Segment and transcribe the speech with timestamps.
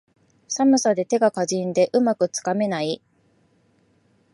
[0.47, 3.03] 寒さで手がかじかんで、うまくつかめない